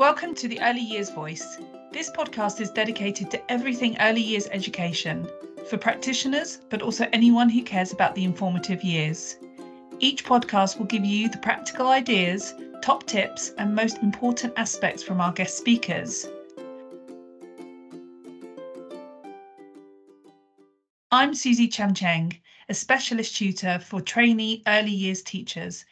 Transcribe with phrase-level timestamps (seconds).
[0.00, 1.58] Welcome to the Early Years Voice.
[1.92, 5.28] This podcast is dedicated to everything early years education
[5.68, 9.36] for practitioners, but also anyone who cares about the informative years.
[9.98, 15.20] Each podcast will give you the practical ideas, top tips, and most important aspects from
[15.20, 16.26] our guest speakers.
[21.12, 22.40] I'm Suzi Chan Cheng,
[22.70, 25.84] a specialist tutor for trainee early years teachers,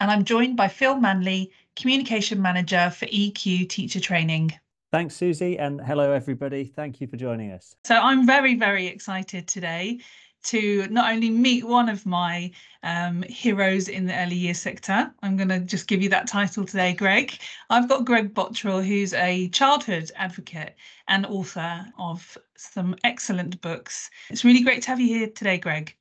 [0.00, 4.52] and I'm joined by Phil Manley, Communication Manager for EQ Teacher Training.
[4.90, 6.64] Thanks, Suzi, and hello, everybody.
[6.64, 7.74] Thank you for joining us.
[7.84, 10.00] So, I'm very, very excited today
[10.44, 12.50] to not only meet one of my
[12.82, 15.12] um, heroes in the early years sector.
[15.22, 17.38] I'm going to just give you that title today, Greg.
[17.70, 20.74] I've got Greg Bottrill, who's a childhood advocate
[21.08, 24.10] and author of some excellent books.
[24.30, 25.94] It's really great to have you here today, Greg.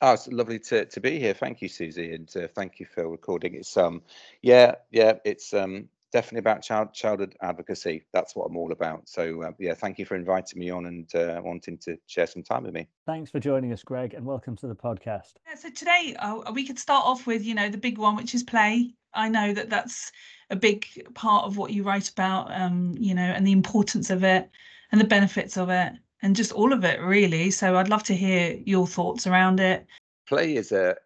[0.00, 1.34] Oh, it's lovely to, to be here.
[1.34, 3.54] Thank you, Suzi, and uh, thank you for recording.
[3.54, 4.02] It's um,
[4.42, 8.04] yeah, yeah, it's um, definitely about child childhood advocacy.
[8.12, 9.08] That's what I'm all about.
[9.08, 12.42] So uh, yeah, thank you for inviting me on and uh, wanting to share some
[12.42, 12.88] time with me.
[13.06, 15.34] Thanks for joining us, Greg, and welcome to the podcast.
[15.46, 18.34] Yeah, so today uh, we could start off with you know the big one, which
[18.34, 18.94] is play.
[19.14, 20.10] I know that that's
[20.50, 24.24] a big part of what you write about, um, you know, and the importance of
[24.24, 24.50] it
[24.90, 25.92] and the benefits of it
[26.22, 27.50] and just all of it really.
[27.50, 29.86] So I'd love to hear your thoughts around it.
[30.26, 30.96] Play is a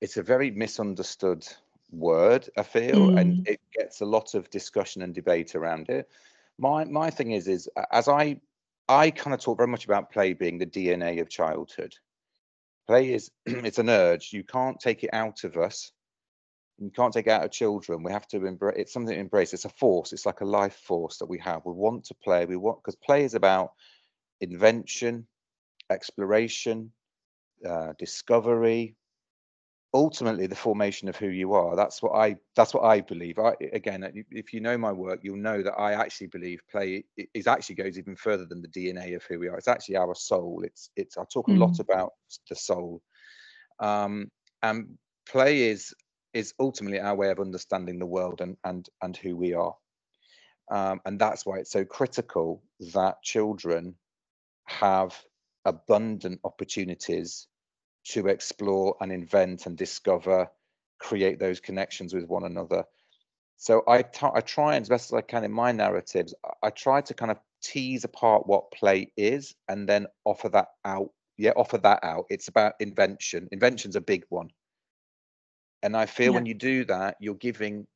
[0.00, 1.46] it's a very misunderstood
[1.92, 3.20] word, I feel, mm.
[3.20, 6.08] and it gets a lot of discussion and debate around it.
[6.58, 8.40] My my thing is is as I
[8.88, 11.94] I kind of talk very much about play being the DNA of childhood.
[12.86, 14.32] Play is it's an urge.
[14.32, 15.92] You can't take it out of us.
[16.78, 18.02] You can't take it out of children.
[18.02, 18.76] We have to embrace.
[18.76, 19.52] It's something to embrace.
[19.52, 20.12] It's a force.
[20.12, 21.62] It's like a life force that we have.
[21.64, 22.44] We want to play.
[22.44, 23.72] We want because play is about
[24.42, 25.26] invention,
[25.90, 26.92] exploration,
[27.66, 28.96] uh, discovery,
[29.94, 31.76] ultimately the formation of who you are.
[31.76, 33.38] That's what I that's what I believe.
[33.38, 37.46] I again, if you know my work, you'll know that I actually believe play is
[37.46, 39.56] actually goes even further than the DNA of who we are.
[39.56, 40.62] It's actually our soul.
[40.64, 41.58] It's it's I talk a mm.
[41.58, 42.12] lot about
[42.48, 43.00] the soul.
[43.78, 44.30] Um,
[44.62, 45.94] and play is
[46.34, 49.74] is ultimately our way of understanding the world and and and who we are.
[50.70, 52.62] Um, and that's why it's so critical
[52.94, 53.94] that children
[54.66, 55.20] have
[55.64, 57.46] abundant opportunities
[58.04, 60.48] to explore and invent and discover,
[60.98, 62.84] create those connections with one another.
[63.56, 67.14] So I, I try as best as I can in my narratives, I try to
[67.14, 71.10] kind of tease apart what play is and then offer that out.
[71.38, 72.24] Yeah, offer that out.
[72.28, 73.48] It's about invention.
[73.52, 74.50] Invention's a big one.
[75.82, 76.38] And I feel yeah.
[76.38, 77.86] when you do that, you're giving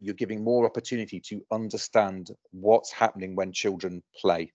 [0.00, 4.52] you're giving more opportunity to understand what's happening when children play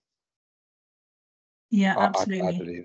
[1.70, 2.42] yeah, absolutely.
[2.42, 2.84] I, I, believe.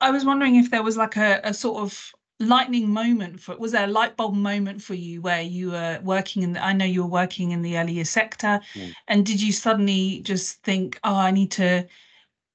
[0.00, 3.72] I was wondering if there was like a, a sort of lightning moment for was
[3.72, 6.84] there a light bulb moment for you where you were working in the, I know
[6.84, 8.92] you were working in the earlier sector mm.
[9.06, 11.86] and did you suddenly just think oh I need to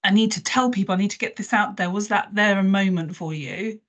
[0.04, 2.60] I need to tell people I need to get this out there was that there
[2.60, 3.80] a moment for you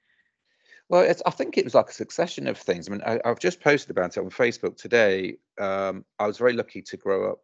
[0.88, 3.60] well I think it was like a succession of things I mean I, have just
[3.60, 7.40] posted about it on Facebook today um, I was very lucky to grow up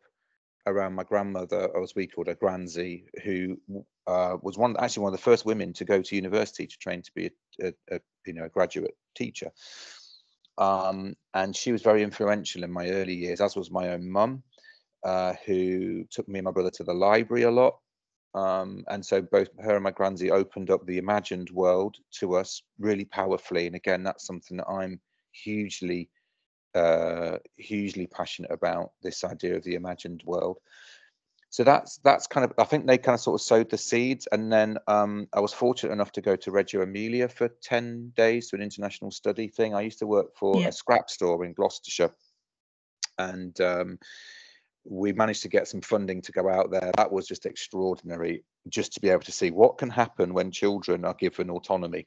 [0.67, 3.59] around my grandmother, as we called her, Granzy, who
[4.07, 7.03] uh, was one actually one of the first women to go to university to train
[7.03, 9.51] to be a, a, a you know a graduate teacher.
[10.59, 14.43] Um, and she was very influential in my early years, as was my own mum,
[15.05, 17.79] uh, who took me and my brother to the library a lot.
[18.35, 22.63] Um, and so both her and my Granzy opened up the imagined world to us
[22.79, 23.67] really powerfully.
[23.67, 25.01] And again, that's something that I'm
[25.33, 26.11] hugely
[26.77, 30.59] uh, hugely passionate about this idea of the imagined world.
[31.49, 34.29] So that's that's kind of I think they kind of sort of sowed the seeds,
[34.31, 38.51] and then um, I was fortunate enough to go to Reggio Emilia for ten days
[38.51, 39.75] to an international study thing.
[39.75, 40.69] I used to work for yeah.
[40.69, 42.15] a scrap store in Gloucestershire,
[43.17, 43.99] and um,
[44.85, 46.91] we managed to get some funding to go out there.
[46.97, 51.07] That was just extraordinary, just to be able to see what can happen when children
[51.07, 52.07] are given autonomy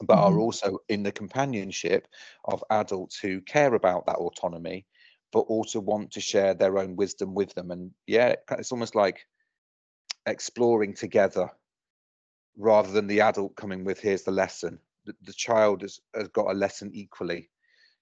[0.00, 0.34] but mm-hmm.
[0.34, 2.06] are also in the companionship
[2.44, 4.86] of adults who care about that autonomy,
[5.32, 7.70] but also want to share their own wisdom with them.
[7.70, 9.26] And yeah, it's almost like
[10.26, 11.50] exploring together
[12.56, 14.78] rather than the adult coming with here's the lesson.
[15.04, 17.50] The, the child has, has got a lesson equally.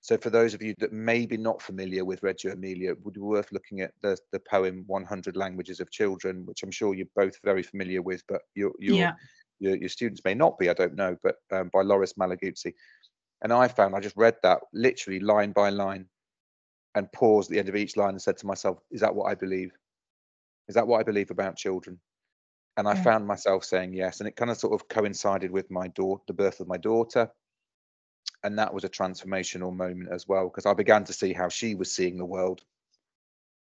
[0.03, 3.15] So for those of you that may be not familiar with Reggio Emilia, it would
[3.15, 7.09] be worth looking at the, the poem 100 Languages of Children, which I'm sure you're
[7.17, 9.13] both very familiar with, but you're, you're yeah
[9.59, 12.75] your, your students may not be, I don't know, but um, by Loris Malaguzzi.
[13.43, 16.07] And I found I just read that literally line by line
[16.95, 19.31] and paused at the end of each line and said to myself, is that what
[19.31, 19.73] I believe?
[20.69, 22.01] Is that what I believe about children?
[22.77, 23.03] And I yeah.
[23.03, 24.21] found myself saying yes.
[24.21, 27.31] And it kind of sort of coincided with my daughter, the birth of my daughter.
[28.43, 31.75] And that was a transformational moment as well, because I began to see how she
[31.75, 32.63] was seeing the world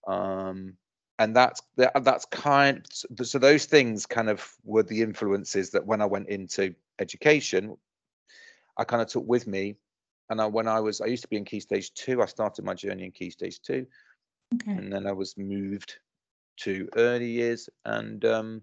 [0.08, 0.78] Um,
[1.20, 2.86] and that's that's kind
[3.24, 7.76] so those things kind of were the influences that when I went into education,
[8.78, 9.76] I kind of took with me.
[10.30, 12.22] And I, when I was, I used to be in Key Stage Two.
[12.22, 13.88] I started my journey in Key Stage Two,
[14.56, 14.72] okay.
[14.72, 15.96] and then I was moved
[16.58, 18.62] to early years, and um,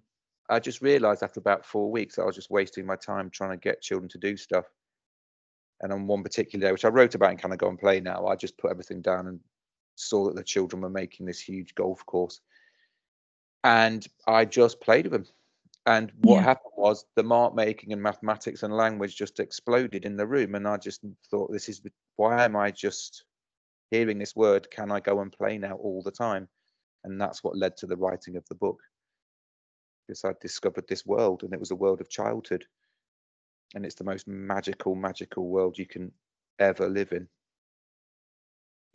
[0.50, 3.56] I just realised after about four weeks I was just wasting my time trying to
[3.56, 4.66] get children to do stuff.
[5.80, 8.00] And on one particular day, which I wrote about and kind of go and play
[8.00, 9.40] now, I just put everything down and
[9.96, 12.40] saw that the children were making this huge golf course.
[13.62, 15.26] And I just played with them.
[15.86, 16.42] And what yeah.
[16.42, 20.54] happened was the mark making and mathematics and language just exploded in the room.
[20.54, 21.82] And I just thought, this is
[22.16, 23.24] why am I just
[23.90, 24.70] hearing this word?
[24.70, 26.48] Can I go and play now all the time?
[27.04, 28.80] And that's what led to the writing of the book.
[30.06, 32.64] Because I discovered this world and it was a world of childhood.
[33.74, 36.12] And it's the most magical, magical world you can
[36.58, 37.28] ever live in.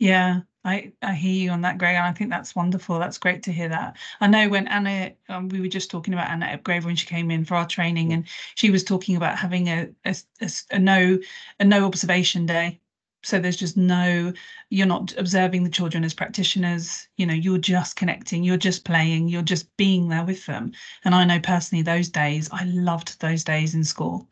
[0.00, 2.98] Yeah, I, I hear you on that, Greg, and I think that's wonderful.
[3.00, 3.98] That's great to hear that.
[4.20, 7.30] I know when Anna, um, we were just talking about Anna Ephgrave when she came
[7.30, 8.26] in for our training, and
[8.56, 11.20] she was talking about having a, a, a, a no
[11.60, 12.80] a no observation day.
[13.24, 14.34] So there's just no,
[14.70, 17.08] you're not observing the children as practitioners.
[17.18, 20.72] You know, you're just connecting, you're just playing, you're just being there with them.
[21.06, 24.28] And I know personally those days, I loved those days in school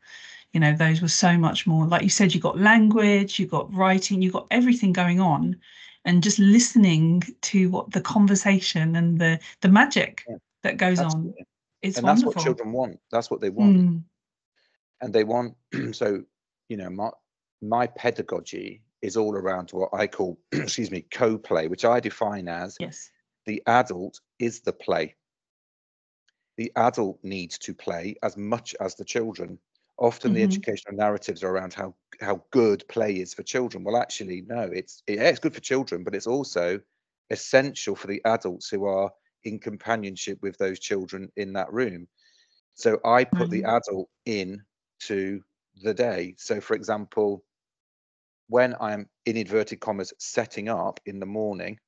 [0.53, 3.73] you know those were so much more like you said you got language you got
[3.73, 5.57] writing you got everything going on
[6.05, 10.37] and just listening to what the conversation and the the magic yeah.
[10.63, 11.41] that goes Absolutely.
[11.41, 11.47] on
[11.83, 12.33] it's and wonderful.
[12.33, 14.03] that's what children want that's what they want mm.
[15.01, 15.55] and they want
[15.93, 16.23] so
[16.69, 17.11] you know my
[17.61, 22.77] my pedagogy is all around what i call excuse me co-play which i define as
[22.81, 23.11] yes
[23.47, 25.15] the adult is the play
[26.57, 29.59] the adult needs to play as much as the children
[29.99, 30.49] often the mm-hmm.
[30.49, 33.85] educational narratives are around how how good play is for children.
[33.85, 36.81] Well actually no it's it, it's good for children but it's also
[37.31, 39.11] essential for the adults who are
[39.45, 42.09] in companionship with those children in that room.
[42.75, 43.51] So i put mm-hmm.
[43.51, 44.63] the adult in
[45.01, 45.43] to
[45.83, 46.35] the day.
[46.39, 47.45] So for example
[48.51, 51.79] when i'm in inverted commas setting up in the morning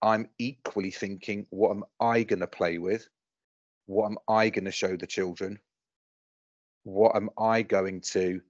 [0.00, 3.08] i'm equally thinking what am i going to play with?
[3.86, 5.58] What am i going to show the children
[6.84, 8.40] what am I going to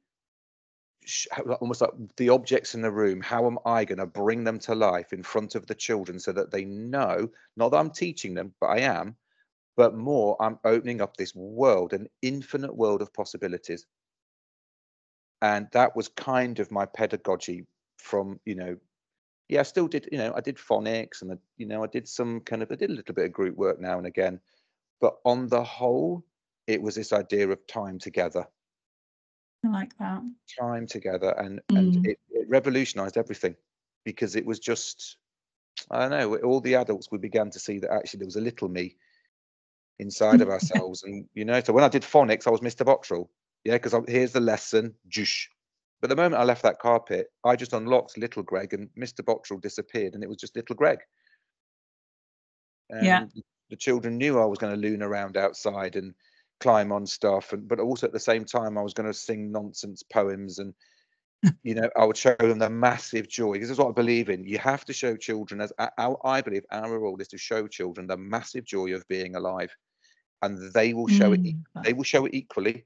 [1.60, 4.74] almost like the objects in the room how am i going to bring them to
[4.74, 8.52] life in front of the children so that they know not that i'm teaching them
[8.60, 9.16] but i am
[9.76, 13.86] but more i'm opening up this world an infinite world of possibilities.
[15.42, 17.66] And that was kind of my pedagogy
[17.96, 18.76] from you know
[19.48, 22.40] yeah i still did you know i did phonics and you know i did some
[22.40, 24.38] kind of i did a little bit of group work now and again
[25.00, 26.22] but on the whole
[26.70, 28.46] it was this idea of time together.
[29.64, 30.22] I like that.
[30.58, 31.78] Time together, and mm.
[31.78, 33.56] and it, it revolutionized everything
[34.04, 35.16] because it was just
[35.90, 36.36] I don't know.
[36.38, 38.96] All the adults we began to see that actually there was a little me
[39.98, 41.60] inside of ourselves, and you know.
[41.60, 42.86] So when I did phonics, I was Mr.
[42.86, 43.28] Bottrill.
[43.64, 44.94] Yeah, because here's the lesson.
[45.08, 45.48] Jush.
[46.00, 49.22] But the moment I left that carpet, I just unlocked little Greg, and Mr.
[49.22, 51.00] Bottrill disappeared, and it was just little Greg.
[52.88, 53.26] And yeah.
[53.68, 56.12] The children knew I was going to loon around outside and
[56.60, 59.50] climb on stuff and but also at the same time i was going to sing
[59.50, 60.74] nonsense poems and
[61.62, 64.44] you know i would show them the massive joy this is what i believe in.
[64.44, 68.06] You have to show children as our, i believe our role is to show children
[68.06, 69.74] the massive joy of being alive
[70.42, 71.46] and they will show mm.
[71.46, 72.84] it they will show it equally.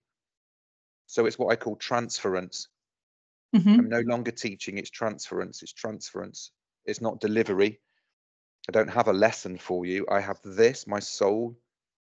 [1.07, 2.69] So it's what i call transference.
[3.55, 3.69] Mm-hmm.
[3.69, 6.51] i'm no longer teaching it's transference it's transference.
[6.87, 7.81] It's not delivery.
[8.69, 10.07] I don't have a lesson for you.
[10.11, 11.57] I have this my soul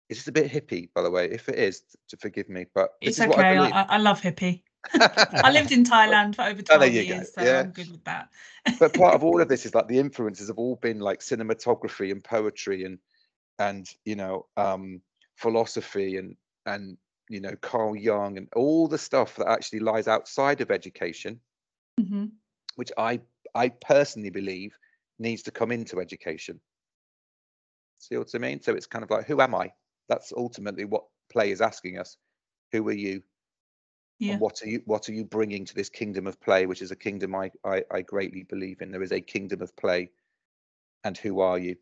[0.08, 1.30] is this a bit hippie, by the way?
[1.30, 3.56] If it is, to forgive me, but it's okay.
[3.56, 4.62] I, I, I, love hippie.
[4.94, 7.42] I lived in Thailand for over 12 oh, years, go.
[7.42, 7.60] so yeah.
[7.60, 8.28] I'm good with that.
[8.78, 12.12] but part of all of this is like the influences have all been like cinematography
[12.12, 12.98] and poetry and
[13.58, 15.00] and you know um
[15.36, 20.60] philosophy and and you know Carl Jung and all the stuff that actually lies outside
[20.60, 21.40] of education,
[21.98, 22.26] mm-hmm.
[22.76, 23.20] which I
[23.54, 24.76] I personally believe
[25.18, 26.60] needs to come into education.
[27.98, 28.60] See what I mean?
[28.60, 29.72] So it's kind of like, who am I?
[30.08, 32.16] That's ultimately what play is asking us
[32.72, 33.22] who are you
[34.18, 34.32] yeah.
[34.32, 36.90] and what are you what are you bringing to this kingdom of play which is
[36.90, 40.10] a kingdom I, I i greatly believe in there is a kingdom of play
[41.04, 41.76] and who are you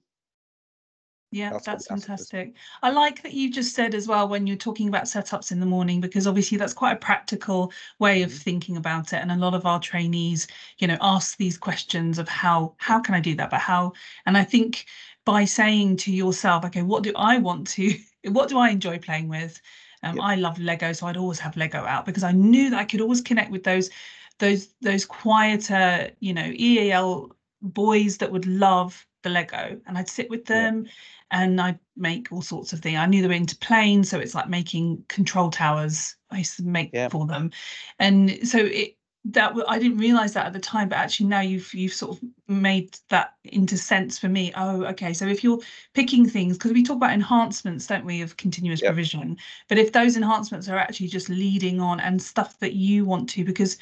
[1.32, 2.52] yeah, that's, that's fantastic.
[2.82, 5.66] I like that you just said as well when you're talking about setups in the
[5.66, 8.38] morning, because obviously that's quite a practical way of mm-hmm.
[8.38, 9.16] thinking about it.
[9.16, 13.14] And a lot of our trainees, you know, ask these questions of how how can
[13.14, 13.94] I do that, but how?
[14.26, 14.84] And I think
[15.24, 19.28] by saying to yourself, okay, what do I want to what do I enjoy playing
[19.28, 19.60] with?
[20.02, 20.24] Um, yep.
[20.24, 23.00] I love Lego, so I'd always have Lego out because I knew that I could
[23.00, 23.90] always connect with those
[24.38, 30.28] those those quieter, you know, EAL boys that would love the Lego and I'd sit
[30.28, 30.90] with them yeah.
[31.30, 32.98] and I'd make all sorts of things.
[32.98, 36.16] I knew they were into planes, so it's like making control towers.
[36.30, 37.08] I used to make yeah.
[37.08, 37.52] for them.
[38.00, 41.72] And so it that I didn't realize that at the time, but actually now you've
[41.72, 44.52] you've sort of made that into sense for me.
[44.56, 45.12] Oh, okay.
[45.12, 45.60] So if you're
[45.94, 48.88] picking things, because we talk about enhancements, don't we, of continuous yep.
[48.88, 49.36] provision?
[49.68, 53.44] But if those enhancements are actually just leading on and stuff that you want to,
[53.44, 53.78] because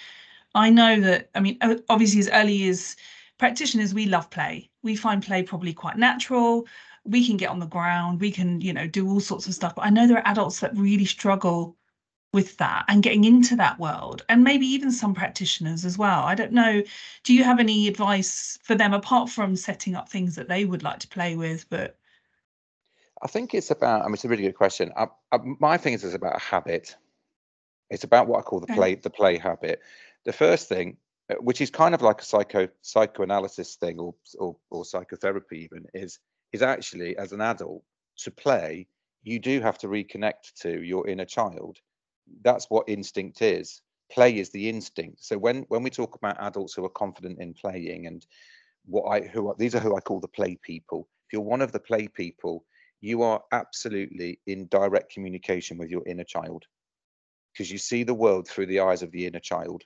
[0.54, 2.97] I know that I mean, obviously as early as
[3.38, 4.68] practitioners, we love play.
[4.82, 6.66] We find play probably quite natural.
[7.04, 8.20] We can get on the ground.
[8.20, 9.75] We can, you know, do all sorts of stuff.
[9.75, 11.78] But I know there are adults that really struggle
[12.32, 16.22] with that and getting into that world and maybe even some practitioners as well.
[16.22, 16.82] I don't know
[17.25, 20.82] do you have any advice for them apart from setting up things that they would
[20.82, 21.96] like to play with but
[23.22, 24.92] i think it's about i mean it's a really good question.
[24.96, 26.96] I, I, my thing is it's about a habit.
[27.90, 29.80] It's about what i call the play the play habit.
[30.25, 30.96] The first thing
[31.30, 35.87] uh, which is kind of like a psycho psychoanalysis thing or, or or psychotherapy even
[35.94, 36.18] is
[36.52, 37.82] is actually as an adult
[38.16, 38.87] to play
[39.22, 41.78] you do have to reconnect to your inner child
[42.42, 43.82] that's what instinct is.
[44.10, 45.25] Play is the instinct.
[45.25, 48.26] So when when we talk about adults who are confident in playing and
[48.87, 51.08] what i who are, these are who i call the play people.
[51.26, 52.64] If you're one of the play people
[53.00, 56.64] you are absolutely in direct communication with your inner child
[57.52, 59.82] because you see the world through the eyes of the inner child.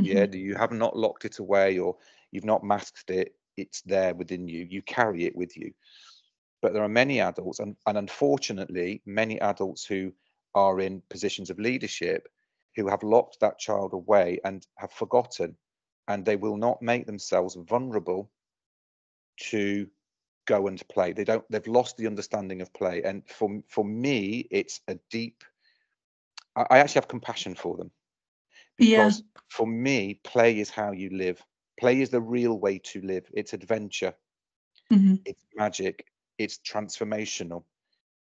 [0.00, 0.10] Mm-hmm.
[0.10, 1.96] yeah you have not locked it away or
[2.32, 3.34] you've not masked it?
[3.56, 4.66] It's there within you.
[4.68, 5.72] You carry it with you.
[6.60, 10.12] But there are many adults and, and unfortunately many adults who
[10.54, 12.28] are in positions of leadership
[12.76, 15.56] who have locked that child away and have forgotten
[16.08, 18.30] and they will not make themselves vulnerable
[19.36, 19.86] to
[20.46, 21.12] go and play.
[21.12, 23.02] They don't they've lost the understanding of play.
[23.02, 25.42] And for for me it's a deep
[26.56, 27.90] i, I actually have compassion for them.
[28.76, 29.40] Because yeah.
[29.48, 31.42] for me play is how you live.
[31.78, 33.26] Play is the real way to live.
[33.32, 34.14] It's adventure.
[34.92, 35.14] Mm-hmm.
[35.24, 36.06] it's magic.
[36.36, 37.64] It's transformational.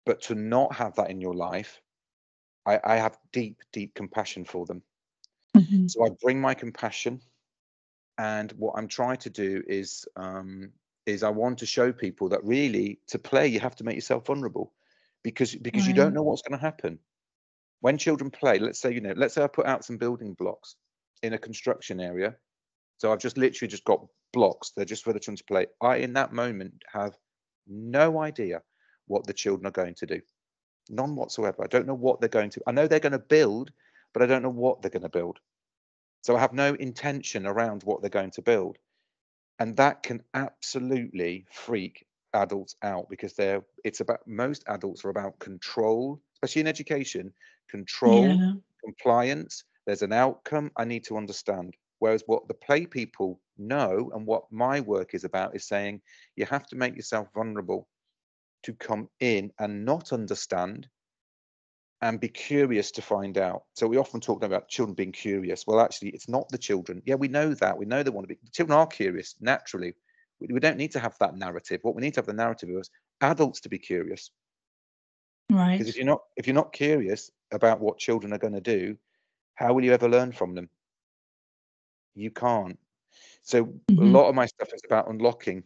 [0.05, 1.81] But to not have that in your life
[2.65, 4.81] I, I have deep, deep compassion for them.
[5.55, 5.87] Mm-hmm.
[5.87, 7.21] So I bring my compassion,
[8.17, 10.71] and what I'm trying to do is um,
[11.05, 14.25] is I want to show people that really to play you have to make yourself
[14.25, 14.73] vulnerable,
[15.23, 15.89] because because right.
[15.89, 16.99] you don't know what's going to happen.
[17.81, 20.75] When children play, let's say you know, let's say I put out some building blocks
[21.23, 22.35] in a construction area.
[22.97, 24.71] So I've just literally just got blocks.
[24.75, 25.67] They're just for the children to play.
[25.81, 27.17] I in that moment have
[27.67, 28.61] no idea
[29.07, 30.21] what the children are going to do.
[30.89, 31.63] None whatsoever.
[31.63, 32.61] I don't know what they're going to.
[32.67, 33.71] I know they're going to build,
[34.13, 35.39] but I don't know what they're going to build.
[36.21, 38.77] So I have no intention around what they're going to build.
[39.59, 45.39] And that can absolutely freak adults out because they're it's about most adults are about
[45.39, 47.33] control, especially in education,
[47.69, 48.53] control, yeah.
[48.83, 49.63] compliance.
[49.85, 51.75] There's an outcome I need to understand.
[51.99, 56.01] Whereas what the play people know and what my work is about is saying
[56.35, 57.87] you have to make yourself vulnerable
[58.65, 60.87] to come in and not understand
[62.01, 63.63] and be curious to find out.
[63.73, 65.65] So we often talk about children being curious.
[65.65, 67.01] Well, actually, it's not the children.
[67.05, 67.77] Yeah, we know that.
[67.77, 68.39] We know they want to be.
[68.43, 69.95] The children are curious naturally.
[70.39, 71.79] We, we don't need to have that narrative.
[71.83, 72.89] What we need to have the narrative is
[73.21, 74.31] adults to be curious.
[75.49, 75.77] Right.
[75.77, 78.97] Because if you're not if you're not curious about what children are going to do,
[79.53, 80.69] how will you ever learn from them?
[82.15, 82.77] You can't.
[83.43, 84.01] So mm-hmm.
[84.01, 85.63] a lot of my stuff is about unlocking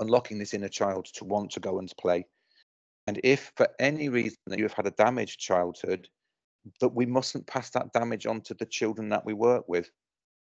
[0.00, 2.26] unlocking this inner child to want to go and play.
[3.06, 6.08] And if for any reason that you have had a damaged childhood,
[6.80, 9.90] that we mustn't pass that damage on to the children that we work with.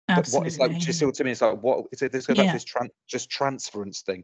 [0.10, 0.40] Absolutely.
[0.40, 1.32] What it's like, you see what I mean?
[1.32, 2.12] It's like what is it?
[2.12, 2.52] This goes yeah.
[2.52, 4.24] this tran- just transference thing.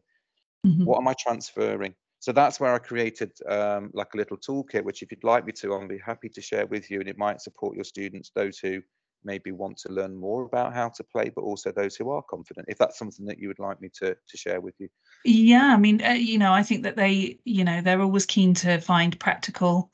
[0.65, 0.84] Mm-hmm.
[0.84, 1.96] What am I transferring?
[2.20, 5.51] So that's where I created um, like a little toolkit, which if you'd like me
[5.53, 8.58] to, I'll be happy to share with you, and it might support your students, those
[8.58, 8.82] who
[9.25, 12.67] maybe want to learn more about how to play, but also those who are confident.
[12.70, 14.88] If that's something that you would like me to to share with you.
[15.25, 18.53] Yeah, I mean, uh, you know, I think that they, you know, they're always keen
[18.55, 19.91] to find practical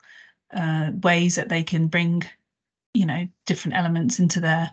[0.52, 2.22] uh, ways that they can bring,
[2.94, 4.72] you know, different elements into their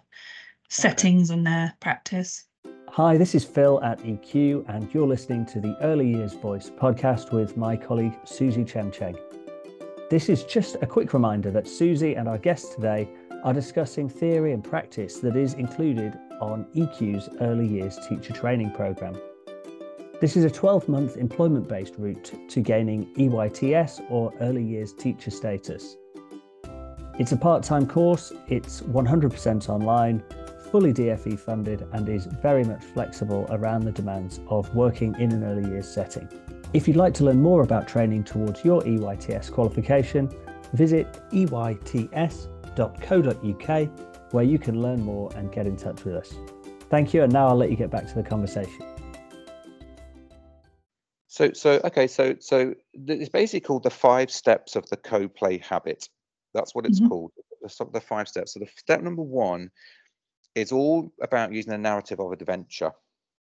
[0.70, 1.38] settings okay.
[1.38, 2.46] and their practice.
[2.90, 7.32] Hi, this is Phil at EQ, and you're listening to the Early Years Voice podcast
[7.32, 9.18] with my colleague Suzi Chemcheng.
[10.10, 13.08] This is just a quick reminder that Suzi and our guest today
[13.44, 19.20] are discussing theory and practice that is included on EQ's Early Years Teacher Training Programme.
[20.22, 25.32] This is a 12 month employment based route to gaining EYTS or Early Years Teacher
[25.32, 25.96] status.
[27.18, 30.24] It's a part time course, it's 100% online,
[30.72, 35.44] fully DFE funded, and is very much flexible around the demands of working in an
[35.44, 36.28] early years setting.
[36.74, 40.30] If you'd like to learn more about training towards your EYTS qualification,
[40.74, 41.22] visit
[42.78, 43.90] eyts.co.uk
[44.32, 46.34] where you can learn more and get in touch with us.
[46.90, 48.86] Thank you, and now I'll let you get back to the conversation.
[51.28, 56.10] So, so okay, so so it's basically called the five steps of the co-play habit.
[56.54, 57.10] That's what it's mm-hmm.
[57.10, 57.32] called.
[57.62, 58.54] The, the five steps.
[58.54, 59.70] So, the step number one
[60.56, 62.92] is all about using a narrative of adventure.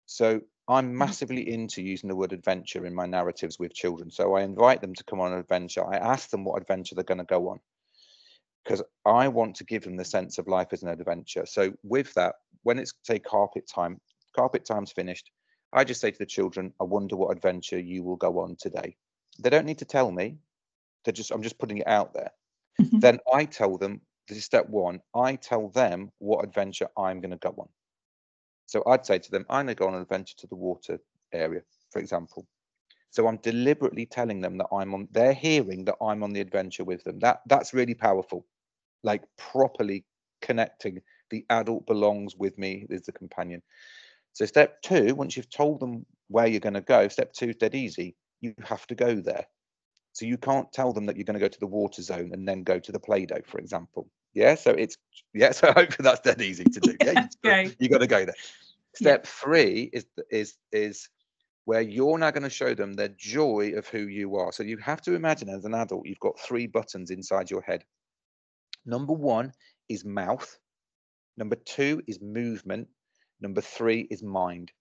[0.05, 0.97] So, I'm mm-hmm.
[0.97, 4.11] massively into using the word adventure in my narratives with children.
[4.11, 5.85] So, I invite them to come on an adventure.
[5.85, 7.61] I ask them what adventure they're going to go on
[8.63, 11.45] because I want to give them the sense of life as an adventure.
[11.45, 13.99] So, with that, when it's say carpet time,
[14.35, 15.31] carpet time's finished
[15.73, 18.95] I just say to the children, I wonder what adventure you will go on today.
[19.39, 20.37] They don't need to tell me.
[21.03, 22.31] They're just I'm just putting it out there.
[22.81, 22.99] Mm-hmm.
[22.99, 27.31] Then I tell them, this is step one, I tell them what adventure I'm going
[27.31, 27.69] to go on.
[28.67, 30.99] So I'd say to them, I'm going to go on an adventure to the water
[31.33, 32.45] area, for example.
[33.09, 36.83] So I'm deliberately telling them that I'm on they're hearing that I'm on the adventure
[36.83, 37.19] with them.
[37.19, 38.45] That that's really powerful.
[39.03, 40.05] Like properly
[40.41, 43.61] connecting the adult belongs with me is the companion.
[44.33, 47.55] So step two, once you've told them where you're going to go, step two is
[47.55, 48.15] dead easy.
[48.41, 49.45] You have to go there.
[50.13, 52.47] So you can't tell them that you're going to go to the water zone and
[52.47, 54.09] then go to the Play-Doh, for example.
[54.33, 54.55] Yeah.
[54.55, 54.97] So it's
[55.33, 55.51] yeah.
[55.51, 56.95] So hopefully that's dead easy to do.
[57.03, 57.27] Yeah.
[57.45, 57.75] okay.
[57.79, 58.35] You got to go there.
[58.95, 59.29] Step yeah.
[59.29, 61.09] three is is is
[61.65, 64.51] where you're now going to show them the joy of who you are.
[64.51, 67.83] So you have to imagine as an adult, you've got three buttons inside your head.
[68.85, 69.53] Number one
[69.89, 70.57] is mouth.
[71.37, 72.87] Number two is movement.
[73.39, 74.71] Number three is mind.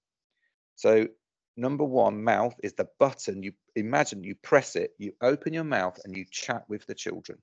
[0.77, 1.09] So
[1.57, 3.43] number one, mouth is the button.
[3.43, 7.39] You imagine you press it, you open your mouth and you chat with the children.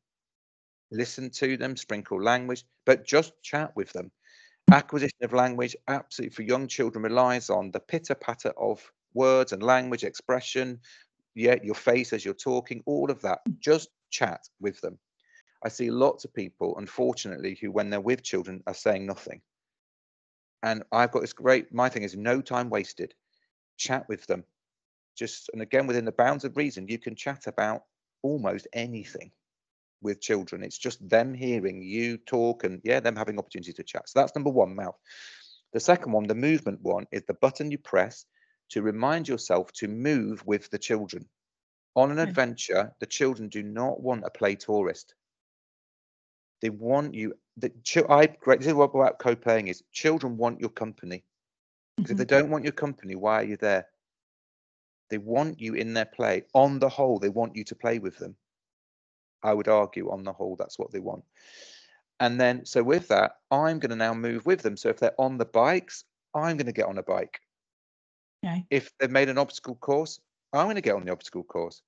[0.92, 4.12] Listen to them, sprinkle language, but just chat with them.
[4.72, 8.82] Acquisition of language, absolutely for young children, relies on the pitter patter of
[9.14, 10.80] words and language expression.
[11.36, 13.40] Yeah, your face as you're talking, all of that.
[13.60, 14.98] Just chat with them.
[15.64, 19.42] I see lots of people, unfortunately, who, when they're with children, are saying nothing
[20.64, 21.74] and I've got this great.
[21.74, 23.14] My thing is no time wasted.
[23.78, 24.44] Chat with them,
[25.16, 27.84] just and again within the bounds of reason, you can chat about
[28.24, 29.32] almost anything
[30.02, 30.64] with children.
[30.64, 34.10] It's just them hearing you talk and yeah, them having opportunity to chat.
[34.10, 34.98] So that's number one, mouth.
[35.74, 38.26] The second one, the movement one, is the button you press
[38.70, 41.28] to remind yourself to move with the children.
[41.96, 42.24] On an hmm.
[42.24, 45.14] adventure, the children do not want a play tourist.
[46.62, 47.34] They want you.
[47.58, 47.72] The
[48.10, 48.60] I great.
[48.60, 49.84] This is what about co-playing is.
[49.92, 51.24] Children want your company.
[51.96, 52.22] Because mm-hmm.
[52.22, 53.88] if they don't want your company, why are you there?
[55.10, 56.44] They want you in their play.
[56.54, 58.36] On the whole, they want you to play with them.
[59.44, 61.24] I would argue, on the whole, that's what they want.
[62.20, 64.76] And then, so with that, I'm going to now move with them.
[64.76, 67.40] So if they're on the bikes, I'm going to get on a bike.
[68.46, 68.66] Okay.
[68.70, 70.20] If they've made an obstacle course,
[70.54, 71.82] I'm going to get on the obstacle course.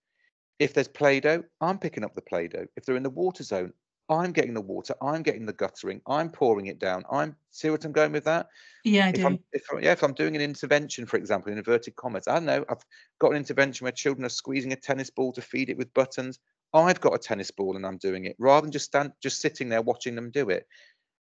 [0.60, 2.67] If there's Play Doh, I'm picking up the Play Doh.
[2.75, 3.73] If they're in the water zone,
[4.09, 7.03] I'm getting the water, I'm getting the guttering, I'm pouring it down.
[7.11, 8.47] I'm see what I'm going with that.
[8.83, 9.25] Yeah, I if do.
[9.25, 12.39] I'm, if, I, yeah, if I'm doing an intervention, for example, in inverted commas, I
[12.39, 12.83] know, I've
[13.19, 16.39] got an intervention where children are squeezing a tennis ball to feed it with buttons.
[16.73, 19.69] I've got a tennis ball and I'm doing it rather than just stand, just sitting
[19.69, 20.67] there watching them do it.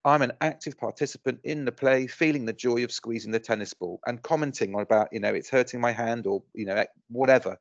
[0.04, 3.98] I'm an active participant in the play, feeling the joy of squeezing the tennis ball
[4.06, 7.58] and commenting about, you know, it's hurting my hand or, you know, whatever.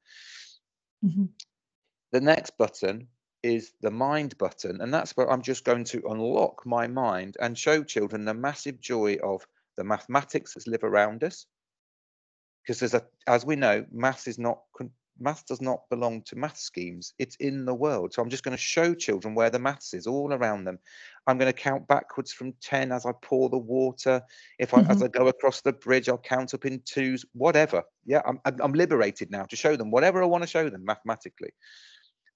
[1.04, 1.26] Mm-hmm.
[2.12, 3.08] The next button
[3.46, 4.82] is the mind button.
[4.82, 8.82] And that's where I'm just going to unlock my mind and show children the massive
[8.82, 9.46] joy of
[9.78, 11.46] the mathematics that live around us.
[12.64, 14.62] Because there's a, as we know, math is not
[15.18, 17.14] math does not belong to math schemes.
[17.20, 18.14] It's in the world.
[18.14, 20.78] So I'm just going to show children where the maths is all around them.
[21.26, 24.22] I'm going to count backwards from 10 as I pour the water.
[24.60, 24.92] If I, mm-hmm.
[24.92, 27.84] as I go across the bridge, I'll count up in twos, whatever.
[28.06, 31.52] Yeah, I'm, I'm liberated now to show them whatever I want to show them mathematically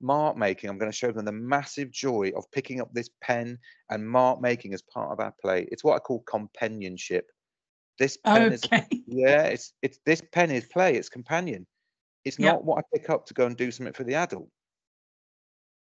[0.01, 3.57] mark making, I'm going to show them the massive joy of picking up this pen
[3.89, 5.67] and mark making as part of our play.
[5.71, 7.29] It's what I call companionship.
[7.97, 8.85] This pen okay.
[8.91, 11.67] is yeah, it's it's this pen is play, it's companion.
[12.25, 14.49] It's not what I pick up to go and do something for the adult.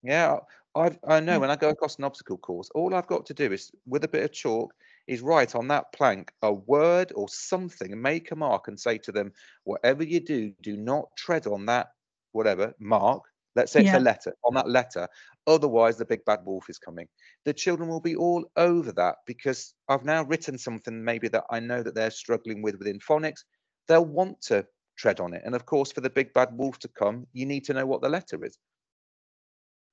[0.02, 0.38] Yeah,
[0.74, 1.40] I I know mm.
[1.40, 4.08] when I go across an obstacle course, all I've got to do is with a
[4.08, 4.72] bit of chalk
[5.06, 8.98] is write on that plank a word or something and make a mark and say
[8.98, 9.32] to them,
[9.64, 11.88] whatever you do, do not tread on that
[12.32, 13.22] whatever mark
[13.56, 13.98] Let's say it's yeah.
[13.98, 15.08] a letter on that letter.
[15.46, 17.08] Otherwise, the big bad wolf is coming.
[17.46, 21.60] The children will be all over that because I've now written something maybe that I
[21.60, 23.44] know that they're struggling with within phonics.
[23.88, 24.66] They'll want to
[24.98, 25.42] tread on it.
[25.44, 28.02] And of course, for the big bad wolf to come, you need to know what
[28.02, 28.58] the letter is.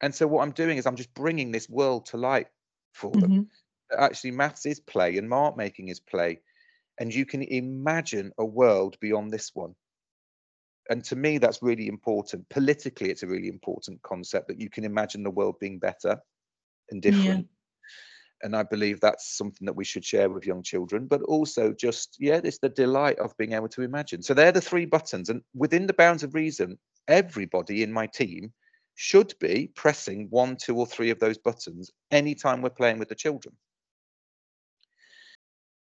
[0.01, 2.47] And so, what I'm doing is I'm just bringing this world to light
[2.93, 3.31] for them.
[3.31, 4.03] Mm-hmm.
[4.03, 6.41] Actually, maths is play and mark making is play.
[6.99, 9.73] And you can imagine a world beyond this one
[10.89, 14.83] and to me that's really important politically it's a really important concept that you can
[14.83, 16.17] imagine the world being better
[16.89, 17.47] and different
[18.43, 22.17] and I believe that's something that we should share with young children, but also just,
[22.19, 24.21] yeah, it's the delight of being able to imagine.
[24.21, 25.29] So they're the three buttons.
[25.29, 28.51] And within the bounds of reason, everybody in my team
[28.95, 33.15] should be pressing one, two, or three of those buttons anytime we're playing with the
[33.15, 33.55] children.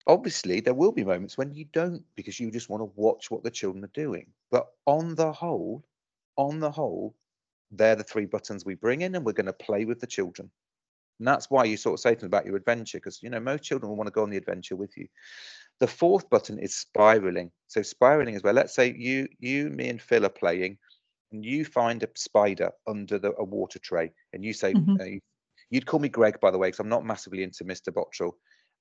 [0.06, 3.44] Obviously, there will be moments when you don't because you just want to watch what
[3.44, 4.28] the children are doing.
[4.52, 5.84] But on the whole,
[6.38, 7.16] on the whole,
[7.72, 10.52] they're the three buttons we bring in and we're going to play with the children.
[11.20, 13.40] And that's why you sort of say to them about your adventure, because you know
[13.40, 15.08] most children will want to go on the adventure with you.
[15.80, 17.52] The fourth button is spiraling.
[17.68, 20.78] So spiraling is where let's say you, you, me, and Phil are playing,
[21.32, 24.96] and you find a spider under the, a water tray, and you say, mm-hmm.
[25.00, 25.20] uh,
[25.70, 27.90] you'd call me Greg, by the way, because I'm not massively into Mr.
[27.90, 28.34] Bottrill.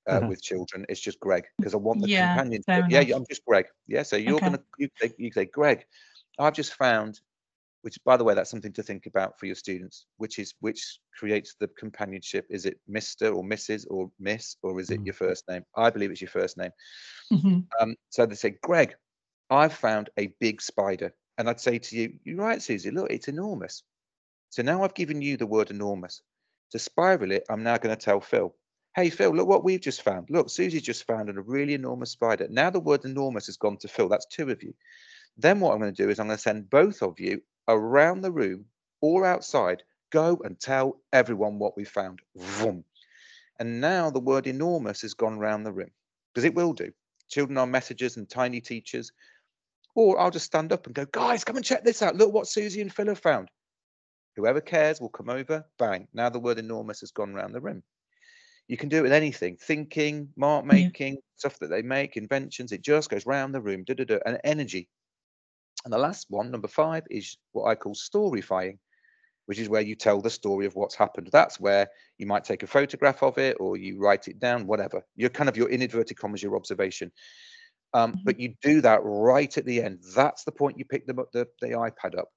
[0.08, 0.30] Uh, mm-hmm.
[0.30, 0.84] with children.
[0.88, 2.90] It's just Greg because I want the yeah, companionship.
[2.90, 3.66] Yeah, I'm just Greg.
[3.86, 4.46] Yeah, so you're okay.
[4.46, 5.84] gonna you say, you say Greg.
[6.40, 7.20] I've just found
[7.82, 10.98] which by the way that's something to think about for your students which is which
[11.16, 15.06] creates the companionship is it mr or mrs or miss or is it mm.
[15.06, 16.70] your first name i believe it's your first name
[17.32, 17.60] mm-hmm.
[17.80, 18.94] um, so they say greg
[19.50, 23.28] i've found a big spider and i'd say to you you're right suzi look it's
[23.28, 23.82] enormous
[24.50, 26.22] so now i've given you the word enormous
[26.70, 28.54] to spiral it i'm now going to tell phil
[28.94, 32.46] hey phil look what we've just found look suzi just found a really enormous spider
[32.50, 34.74] now the word enormous has gone to phil that's two of you
[35.36, 38.20] then what I'm going to do is I'm going to send both of you around
[38.20, 38.66] the room
[39.00, 42.20] or outside, go and tell everyone what we found.
[42.36, 42.84] Vroom.
[43.58, 45.90] And now the word enormous has gone around the room
[46.32, 46.92] because it will do.
[47.28, 49.10] Children are messengers and tiny teachers.
[49.94, 52.16] Or I'll just stand up and go, guys, come and check this out.
[52.16, 53.48] Look what Suzi and Phil have found.
[54.36, 55.66] Whoever cares will come over.
[55.78, 56.08] Bang.
[56.14, 57.82] Now the word enormous has gone around the room.
[58.72, 61.20] You can do it with anything thinking, mark making, yeah.
[61.36, 62.72] stuff that they make, inventions.
[62.72, 63.84] It just goes round the room.
[63.84, 64.88] Da, da, da, and energy.
[65.84, 68.78] And the last one, number five, is what I call storyfying,
[69.44, 71.28] which is where you tell the story of what's happened.
[71.30, 75.02] That's where you might take a photograph of it or you write it down, whatever.
[75.16, 77.12] You're kind of your in inverted commas, your observation.
[77.92, 78.20] Um, mm-hmm.
[78.24, 79.98] But you do that right at the end.
[80.16, 82.30] That's the point you pick the, the, the iPad up.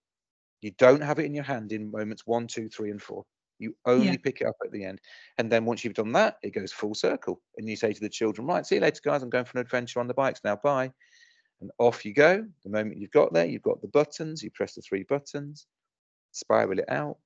[0.60, 3.24] You don't have it in your hand in moments one, two, three, and four.
[3.60, 4.18] You only yeah.
[4.18, 5.00] pick it up at the end.
[5.38, 7.42] And then once you've done that, it goes full circle.
[7.58, 9.24] And you say to the children, right, see you later, guys.
[9.24, 10.58] I'm going for an adventure on the bikes now.
[10.58, 10.92] Bye
[11.62, 12.46] and off you go.
[12.64, 15.68] The moment you've got there, you've got the buttons, you press the three buttons,
[16.32, 17.18] spiral it out,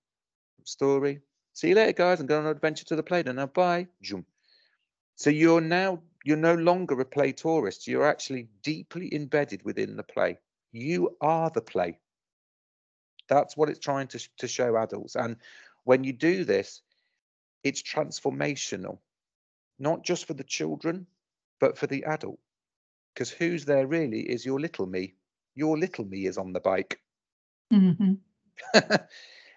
[0.63, 1.22] story.
[1.54, 2.20] See you later, guys.
[2.20, 3.38] I'm going on an adventure to the playground.
[3.38, 3.88] Now, bye.
[4.02, 4.26] Jump.
[5.15, 7.88] So you're now, you're no longer a play tourist.
[7.88, 10.38] You're actually deeply embedded within the play.
[10.72, 12.00] You are the play.
[13.28, 15.15] That's what it's trying to, to show adults.
[15.15, 15.36] And
[15.89, 16.82] when you do this,
[17.63, 18.99] it's transformational,
[19.80, 21.08] not just for the children,
[21.60, 22.39] but for the adult
[23.19, 25.13] because who's there really is your little me.
[25.54, 27.02] Your little me is on the bike.
[27.73, 28.13] Mm-hmm.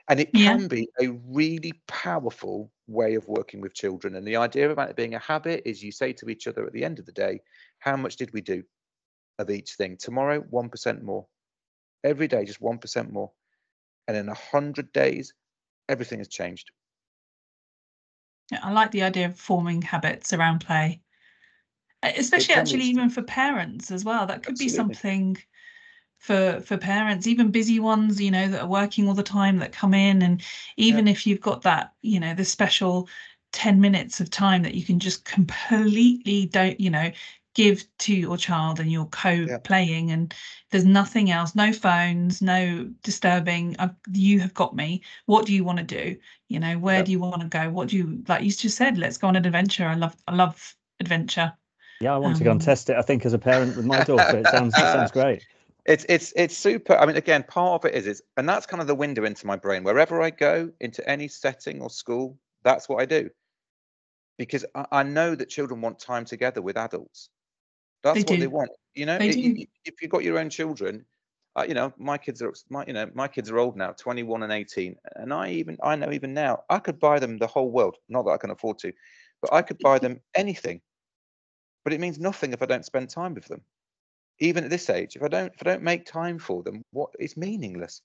[0.08, 0.66] and it can yeah.
[0.66, 4.16] be a really powerful way of working with children.
[4.16, 6.72] And the idea about it being a habit is you say to each other at
[6.72, 7.40] the end of the day,
[7.78, 8.64] how much did we do
[9.38, 9.96] of each thing?
[9.96, 11.26] Tomorrow, 1% more.
[12.02, 13.30] Every day, just 1% more.
[14.08, 15.34] And in 100 days,
[15.92, 16.70] everything has changed.
[18.50, 21.00] Yeah, I like the idea of forming habits around play
[22.02, 24.66] especially actually even for parents as well that could Absolutely.
[24.66, 25.36] be something
[26.18, 29.72] for for parents even busy ones you know that are working all the time that
[29.72, 30.42] come in and
[30.76, 31.12] even yeah.
[31.12, 33.08] if you've got that you know the special
[33.52, 37.10] 10 minutes of time that you can just completely don't you know
[37.54, 40.14] give to your child and you're co-playing yeah.
[40.14, 40.34] and
[40.70, 45.62] there's nothing else no phones no disturbing uh, you have got me what do you
[45.62, 46.16] want to do
[46.48, 47.02] you know where yeah.
[47.02, 49.36] do you want to go what do you like you just said let's go on
[49.36, 51.52] an adventure i love i love adventure
[52.02, 52.96] yeah, I want um, to go and um, test it.
[52.96, 55.46] I think as a parent with my daughter, it sounds it sounds great.
[55.86, 56.96] It's it's it's super.
[56.96, 59.46] I mean, again, part of it is is, and that's kind of the window into
[59.46, 59.84] my brain.
[59.84, 63.30] Wherever I go into any setting or school, that's what I do,
[64.36, 67.28] because I, I know that children want time together with adults.
[68.02, 68.40] That's they what do.
[68.40, 68.70] they want.
[68.94, 71.04] You know, it, you, if you've got your own children,
[71.56, 74.42] uh, you know, my kids are my you know my kids are old now, 21
[74.42, 77.70] and 18, and I even I know even now I could buy them the whole
[77.70, 77.96] world.
[78.08, 78.92] Not that I can afford to,
[79.40, 80.80] but I could buy them anything
[81.84, 83.62] but it means nothing if I don't spend time with them.
[84.38, 87.10] Even at this age, if I don't if I don't make time for them, what
[87.18, 88.02] it's meaningless.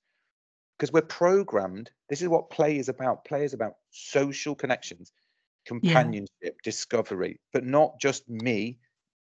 [0.78, 1.90] Because we're programmed.
[2.10, 3.26] This is what play is about.
[3.26, 5.12] Play is about social connections,
[5.66, 6.52] companionship, yeah.
[6.64, 8.78] discovery, but not just me,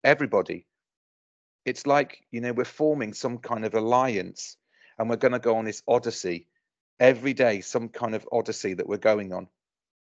[0.04, 0.68] everybody.
[1.66, 4.58] It's like, you know, we're forming some kind of alliance
[5.00, 6.48] and we're going to go on this odyssey
[7.00, 9.48] every day, some kind of odyssey that we're going on.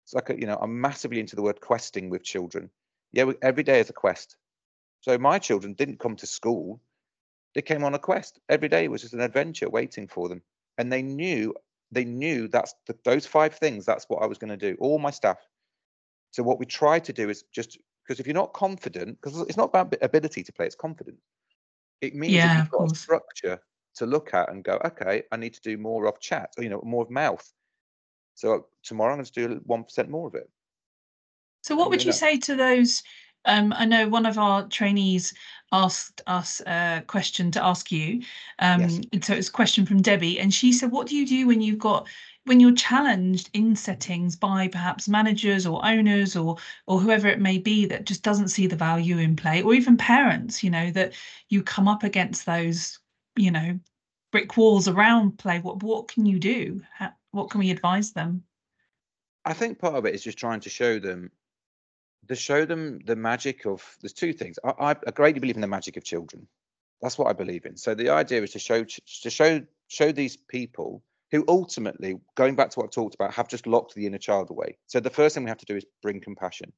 [0.05, 2.71] It's like, a, you know, I'm massively into the word questing with children
[3.13, 4.37] yeah, every day is a quest.
[5.01, 6.81] So my children didn't come to school;
[7.55, 8.39] they came on a quest.
[8.49, 10.43] Every day was just an adventure waiting for them,
[10.77, 11.55] and they knew
[11.91, 13.85] they knew that's the, those five things.
[13.85, 14.77] That's what I was going to do.
[14.79, 15.37] All my staff,
[16.31, 17.77] So what we try to do is just
[18.09, 21.21] because if you're not confident, because it's not about ability to play, it's confidence.
[22.01, 23.59] It means yeah, you've got a structure
[23.97, 26.71] to look at and go, okay, I need to do more of chat, or, you
[26.71, 27.47] know, more of mouth.
[28.33, 30.49] So tomorrow I'm going to do one percent more of it.
[31.61, 33.03] So what would you say to those?
[33.45, 35.33] Um, I know one of our trainees
[35.71, 38.21] asked us a question to ask you.
[38.59, 38.99] Um, yes.
[39.21, 41.79] So it's a question from Debbie, and she said, "What do you do when you've
[41.79, 42.07] got
[42.45, 47.57] when you're challenged in settings by perhaps managers or owners or or whoever it may
[47.57, 50.63] be that just doesn't see the value in play, or even parents?
[50.63, 51.13] You know that
[51.49, 52.99] you come up against those,
[53.35, 53.79] you know,
[54.31, 55.59] brick walls around play.
[55.59, 56.81] What what can you do?
[56.93, 58.43] How, what can we advise them?
[59.45, 61.31] I think part of it is just trying to show them
[62.29, 64.57] to show them the magic of there's two things.
[64.63, 66.47] I, I greatly believe in the magic of children.
[67.01, 67.75] That's what i believe in.
[67.75, 72.69] So the idea is to show to show show these people who ultimately going back
[72.71, 74.77] to what i've talked about have just locked the inner child away.
[74.87, 76.71] So the first thing we have to do is bring compassion.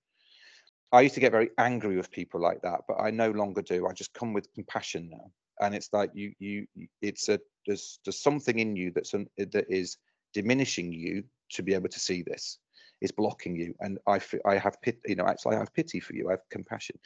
[0.93, 3.87] I used to get very angry with people like that but i no longer do.
[3.87, 5.31] I just come with compassion now.
[5.59, 6.67] And it's like you you
[7.01, 9.97] it's a there's there's something in you that's an, that is
[10.33, 12.59] diminishing you to be able to see this
[13.01, 13.75] is blocking you.
[13.79, 16.29] And i i have pity you know actually i have pity for you.
[16.29, 16.97] I have compassion.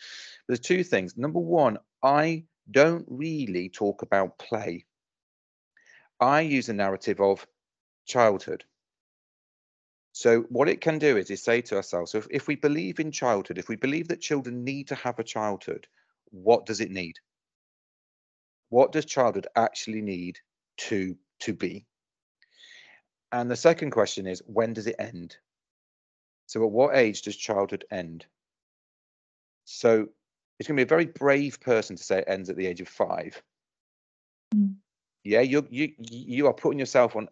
[0.47, 1.17] There's two things.
[1.17, 4.86] Number one i don't really talk about play.
[6.19, 7.45] I use a narrative of
[8.05, 8.63] childhood.
[10.13, 12.99] So what it can do is is say to ourselves so if, if we believe
[12.99, 15.88] in childhood if we believe that children need to have a childhood
[16.31, 17.19] what does it need?
[18.69, 20.39] What does childhood actually need
[20.77, 21.86] to to be?
[23.31, 25.38] And the second question is when does it end
[26.47, 28.25] so at what age does childhood end?
[29.65, 30.08] So
[30.60, 32.81] it's going to be a very brave person to say it ends at the age
[32.81, 33.41] of five.
[34.53, 34.75] Mm.
[35.23, 37.27] Yeah, you you you are putting yourself on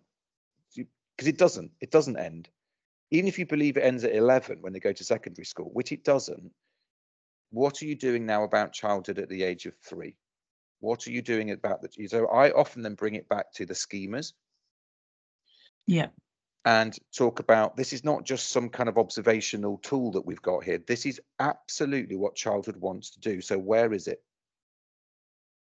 [0.76, 1.71] because it doesn't.
[1.80, 2.49] It doesn't end.
[3.12, 5.91] Even if you believe it ends at 11 when they go to secondary school, which
[5.91, 6.52] it doesn't,
[7.52, 10.15] what are you doing now about childhood at the age of three?
[10.80, 11.93] What are you doing about that?
[12.10, 14.34] So I often then bring it back to the schemas.
[15.86, 16.08] Yeah
[16.65, 20.63] and talk about this is not just some kind of observational tool that we've got
[20.63, 20.78] here.
[20.78, 23.41] This is absolutely what childhood wants to do.
[23.41, 24.23] So where is it?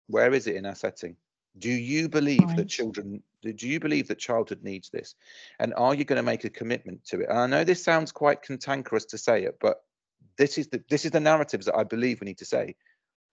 [0.08, 1.16] Where is it in our setting?
[1.58, 2.58] Do you believe right.
[2.58, 5.16] that children do you believe that childhood needs this?
[5.60, 7.30] And are you going to make a commitment to it?
[7.30, 9.84] And I know this sounds quite cantankerous to say it, but
[10.38, 12.76] this is the this is the narratives that I believe we need to say.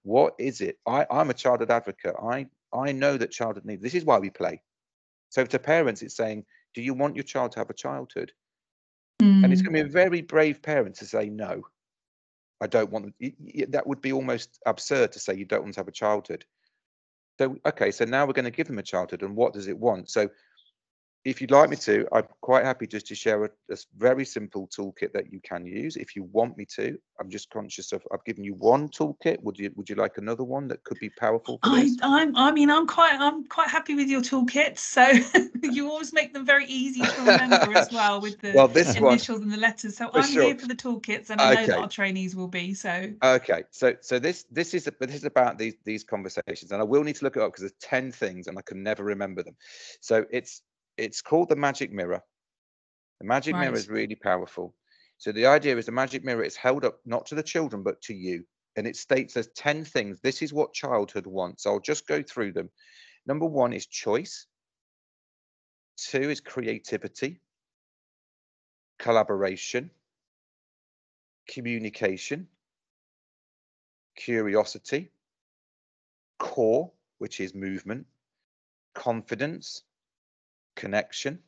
[0.04, 0.78] What is it?
[0.86, 2.14] I, I'm a childhood advocate.
[2.22, 4.62] I I know that childhood needs this is why we play.
[5.28, 8.32] So to parents, it's saying do you want your child to have a childhood?
[9.20, 9.44] Mm.
[9.44, 11.62] And it's going to be a very brave parent to say no.
[12.60, 13.14] I don't want
[13.68, 16.44] that would be almost absurd to say you don't want to have a childhood.
[17.38, 19.78] So okay, so now we're going to give them a childhood, and what does it
[19.78, 20.10] want?
[20.10, 20.28] So
[21.24, 24.68] if you'd like me to, I'm quite happy just to share a, a, very simple
[24.68, 25.96] toolkit that you can use.
[25.96, 29.42] If you want me to, I'm just conscious of I've given you one toolkit.
[29.42, 31.58] Would you would you like another one that could be powerful?
[31.64, 34.78] I, I'm I mean I'm quite I'm quite happy with your toolkits.
[34.78, 35.06] So
[35.62, 39.40] you always make them very easy to remember as well with the well, this initials
[39.40, 39.96] one, and the letters.
[39.96, 40.44] So I'm sure.
[40.44, 42.74] here for the toolkits, and I know that our trainees will be.
[42.74, 46.84] So okay, so so this this is this is about these these conversations, and I
[46.84, 49.42] will need to look it up because there's ten things, and I can never remember
[49.42, 49.56] them.
[50.00, 50.62] So it's
[50.98, 52.22] it's called the magic mirror.
[53.20, 53.62] The magic right.
[53.62, 54.74] mirror is really powerful.
[55.16, 58.00] So the idea is the magic mirror is held up not to the children but
[58.02, 58.44] to you,
[58.76, 60.20] and it states there's ten things.
[60.20, 61.66] This is what childhood wants.
[61.66, 62.70] I'll just go through them.
[63.26, 64.46] Number one is choice.
[65.96, 67.40] Two is creativity,
[68.98, 69.90] collaboration,
[71.48, 72.46] communication,
[74.14, 75.10] curiosity,
[76.38, 78.06] core, which is movement,
[78.94, 79.82] confidence,
[80.78, 81.40] connection,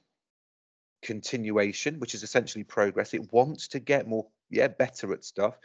[1.03, 3.15] continuation, which is essentially progress.
[3.15, 5.57] It wants to get more, yeah, better at stuff.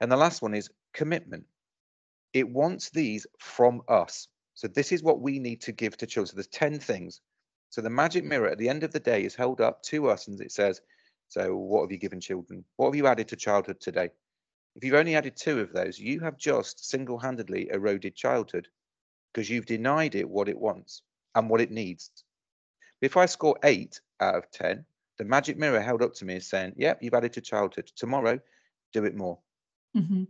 [0.00, 1.44] And the last one is commitment.
[2.34, 4.28] It wants these from us.
[4.52, 6.28] So this is what we need to give to children.
[6.28, 7.22] So there's 10 things.
[7.70, 10.28] So the magic mirror at the end of the day is held up to us
[10.28, 10.80] and it says,
[11.28, 12.62] so what have you given children?
[12.76, 14.10] What have you added to childhood today?
[14.76, 18.68] If you've only added two of those, you have just single-handedly eroded childhood
[19.32, 21.02] because you've denied it what it wants
[21.34, 22.10] and what it needs.
[23.00, 24.84] If I score eight out of 10,
[25.18, 27.90] the magic mirror held up to me is saying, yep, you've added to childhood.
[27.96, 28.40] Tomorrow,
[28.92, 29.38] do it more.
[29.96, 30.24] Mm-hmm.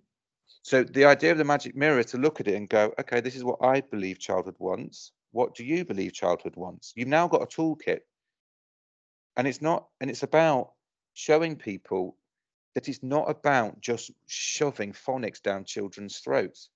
[0.62, 3.20] So the idea of the magic mirror is to look at it and go, okay,
[3.20, 5.12] this is what I believe childhood wants.
[5.32, 6.92] What do you believe childhood wants?
[6.96, 8.00] You've now got a toolkit.
[9.36, 10.72] And it's not, and it's about
[11.14, 12.16] showing people
[12.74, 16.70] that it's not about just shoving phonics down children's throats.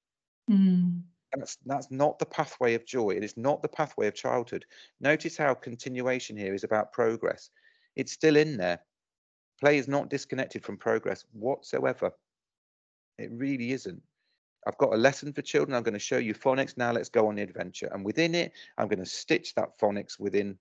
[0.51, 1.03] Mm.
[1.35, 3.11] That's that's not the pathway of joy.
[3.11, 4.64] It is not the pathway of childhood.
[5.01, 7.51] Notice how continuation here is about progress.
[7.97, 8.81] It's still in there.
[9.61, 12.12] Play is not disconnected from progress whatsoever.
[13.19, 14.01] It really isn't.
[14.67, 15.75] I've got a lesson for children.
[15.75, 16.77] I'm going to show you phonics.
[16.77, 17.88] Now let's go on the adventure.
[17.93, 20.59] And within it, I'm going to stitch that phonics within,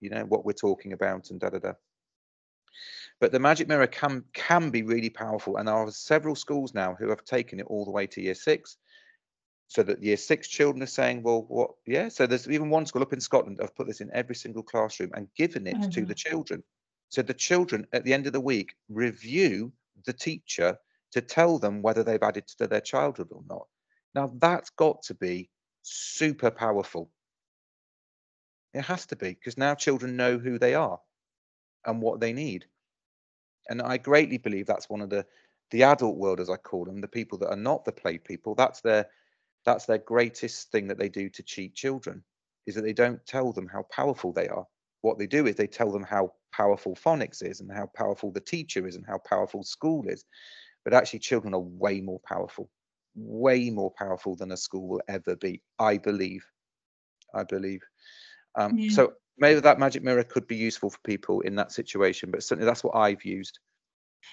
[0.00, 1.72] you know, what we're talking about and da da da.
[3.20, 5.56] But the magic mirror can can be really powerful.
[5.56, 8.34] And there are several schools now who have taken it all the way to year
[8.34, 8.78] six.
[9.70, 11.70] So that year six children are saying, well, what?
[11.86, 12.08] Yeah.
[12.08, 13.60] So there's even one school up in Scotland.
[13.62, 15.90] I've put this in every single classroom and given it mm-hmm.
[15.90, 16.64] to the children.
[17.08, 19.72] So the children at the end of the week review
[20.06, 20.76] the teacher
[21.12, 23.68] to tell them whether they've added to their childhood or not.
[24.12, 25.50] Now that's got to be
[25.82, 27.08] super powerful.
[28.74, 30.98] It has to be because now children know who they are
[31.86, 32.64] and what they need.
[33.68, 35.24] And I greatly believe that's one of the
[35.70, 38.56] the adult world, as I call them, the people that are not the play people.
[38.56, 39.06] That's their
[39.64, 42.22] that's their greatest thing that they do to cheat children,
[42.66, 44.66] is that they don't tell them how powerful they are.
[45.02, 48.40] What they do is they tell them how powerful phonics is and how powerful the
[48.40, 50.24] teacher is and how powerful school is.
[50.84, 52.70] But actually, children are way more powerful,
[53.14, 55.62] way more powerful than a school will ever be.
[55.78, 56.44] I believe.
[57.34, 57.80] I believe.
[58.56, 58.90] Um, yeah.
[58.90, 62.66] So maybe that magic mirror could be useful for people in that situation, but certainly
[62.66, 63.58] that's what I've used.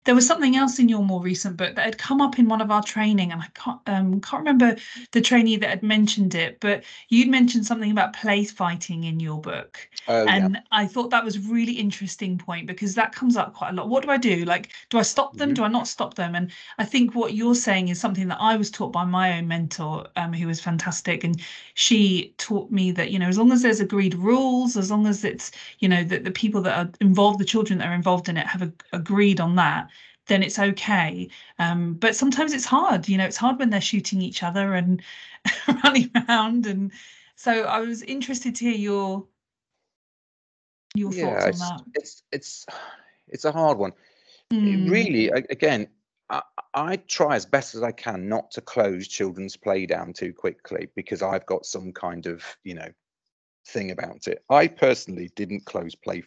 [0.07, 2.61] There was something else in your more recent book that had come up in one
[2.61, 4.77] of our training, and I can't um, can't remember
[5.11, 9.41] the trainee that had mentioned it, but you'd mentioned something about play fighting in your
[9.41, 10.61] book, oh, and yeah.
[10.71, 13.89] I thought that was really interesting point because that comes up quite a lot.
[13.89, 14.45] What do I do?
[14.45, 15.49] Like, do I stop them?
[15.49, 15.55] Mm-hmm.
[15.55, 16.35] Do I not stop them?
[16.35, 19.49] And I think what you're saying is something that I was taught by my own
[19.49, 21.41] mentor, um, who was fantastic, and
[21.73, 25.25] she taught me that you know as long as there's agreed rules, as long as
[25.25, 28.37] it's you know that the people that are involved, the children that are involved in
[28.37, 29.89] it, have a, agreed on that that,
[30.27, 31.29] then it's okay.
[31.59, 35.01] Um, but sometimes it's hard, you know, it's hard when they're shooting each other and
[35.83, 36.65] running around.
[36.65, 36.91] And
[37.35, 39.25] so I was interested to hear your
[40.95, 41.83] your yeah, thoughts on that.
[41.93, 42.65] It's it's
[43.27, 43.93] it's a hard one.
[44.51, 44.89] Mm.
[44.89, 45.87] Really, again,
[46.29, 46.41] I,
[46.73, 50.89] I, try as best as I can not to close children's play down too quickly
[50.95, 52.87] because I've got some kind of, you know,
[53.67, 54.43] thing about it.
[54.49, 56.23] I personally didn't close play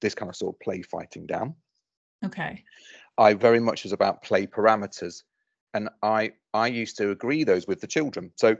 [0.00, 1.54] this kind of sort of play fighting down.
[2.24, 2.64] Okay.
[3.18, 5.22] I very much was about play parameters,
[5.74, 8.32] and I I used to agree those with the children.
[8.36, 8.56] So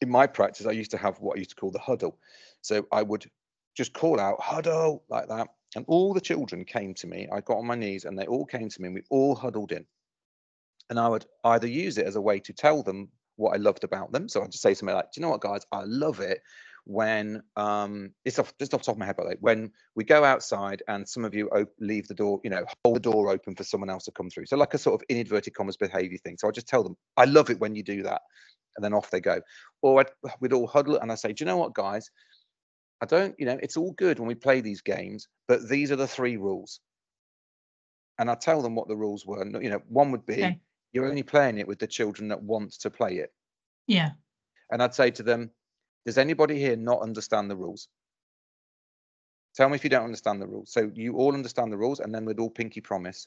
[0.00, 2.18] in my practice, I used to have what I used to call the huddle.
[2.60, 3.30] So I would
[3.76, 7.28] just call out huddle like that, and all the children came to me.
[7.32, 9.72] I got on my knees, and they all came to me, and we all huddled
[9.72, 9.86] in.
[10.90, 13.84] And I would either use it as a way to tell them what I loved
[13.84, 14.28] about them.
[14.28, 15.66] So I'd just say something like, "Do you know what, guys?
[15.72, 16.42] I love it
[16.86, 19.72] when um, it's off, just off the top of my head, by the way, when
[19.96, 23.00] we go outside and some of you op- leave the door, you know, hold the
[23.00, 24.46] door open for someone else to come through.
[24.46, 26.36] So like a sort of in inverted commas behavior thing.
[26.38, 28.22] So I just tell them, I love it when you do that,
[28.76, 29.40] and then off they go.
[29.82, 32.08] Or I'd, we'd all huddle and I say, do you know what, guys?
[33.02, 35.96] I don't, you know, it's all good when we play these games, but these are
[35.96, 36.80] the three rules.
[38.18, 39.44] And I tell them what the rules were.
[39.60, 40.60] You know, one would be okay.
[40.92, 43.32] you're only playing it with the children that want to play it.
[43.88, 44.10] Yeah.
[44.70, 45.50] And I'd say to them,
[46.06, 47.88] does anybody here not understand the rules?
[49.56, 50.70] Tell me if you don't understand the rules.
[50.72, 53.26] So you all understand the rules, and then we'd all pinky promise.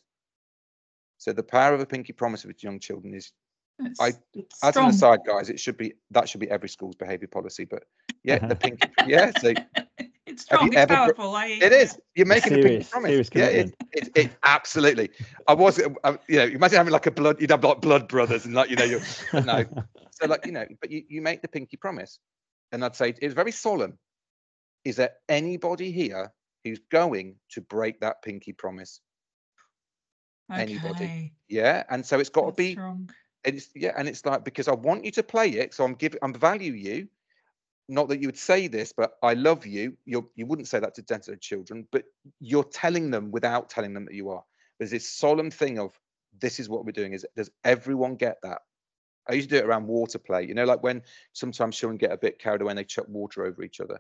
[1.17, 3.33] So the power of a pinky promise with young children is,
[3.79, 6.95] it's, I it's as an aside, guys, it should be that should be every school's
[6.95, 7.65] behaviour policy.
[7.65, 7.83] But
[8.23, 9.31] yeah, the pinky, yeah.
[9.37, 9.53] So
[10.25, 11.35] it's strong, it's powerful.
[11.35, 11.99] I, it is.
[12.15, 13.29] You're making serious, a pinky promise.
[13.33, 15.09] Yeah, it, it, it, absolutely.
[15.47, 18.45] I was, I, you know—you imagine having like a blood, you'd have like blood brothers,
[18.45, 19.01] and like you know, you
[19.33, 19.65] no.
[20.21, 22.19] So like you know, but you, you make the pinky promise
[22.71, 23.97] and I'd say it's very solemn.
[24.85, 26.31] Is there anybody here
[26.63, 29.01] who's going to break that pinky promise?
[30.51, 30.61] Okay.
[30.61, 31.33] Anybody?
[31.47, 31.83] Yeah.
[31.89, 33.09] And so it's got That's to be strong.
[33.43, 36.19] it's yeah, and it's like because I want you to play it, so I'm giving
[36.21, 37.07] I'm value you.
[37.91, 39.97] Not that you would say this, but I love you.
[40.05, 42.05] You you wouldn't say that to dental children, but
[42.39, 44.43] you're telling them without telling them that you are.
[44.77, 45.99] There's this solemn thing of
[46.39, 47.13] this is what we're doing.
[47.13, 48.61] Is does everyone get that?
[49.27, 50.43] I used to do it around water play.
[50.43, 51.01] You know, like when
[51.33, 53.99] sometimes children get a bit carried away and they chuck water over each other.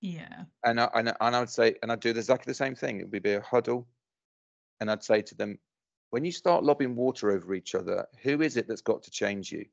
[0.00, 0.44] Yeah.
[0.64, 3.00] And I, and, and I would say, and I'd do exactly the same thing.
[3.00, 3.86] It would be a huddle.
[4.80, 5.58] And I'd say to them,
[6.10, 9.52] when you start lobbing water over each other, who is it that's got to change
[9.52, 9.64] you?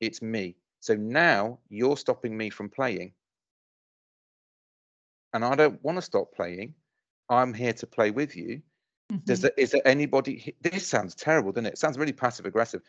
[0.00, 0.56] It's me.
[0.80, 3.12] So now you're stopping me from playing.
[5.32, 6.74] And I don't want to stop playing.
[7.28, 8.62] I'm here to play with you.
[9.12, 9.24] Mm-hmm.
[9.24, 10.54] Does there, is there anybody?
[10.60, 11.74] This sounds terrible, doesn't it?
[11.74, 12.82] It sounds really passive aggressive